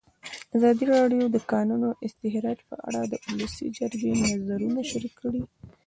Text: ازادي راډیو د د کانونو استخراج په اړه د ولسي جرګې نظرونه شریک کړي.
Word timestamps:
ازادي 0.57 0.83
راډیو 0.93 1.23
د 1.29 1.33
د 1.35 1.37
کانونو 1.51 1.87
استخراج 2.07 2.59
په 2.69 2.75
اړه 2.87 3.01
د 3.11 3.13
ولسي 3.27 3.67
جرګې 3.77 4.11
نظرونه 4.31 4.81
شریک 4.89 5.13
کړي. 5.21 5.43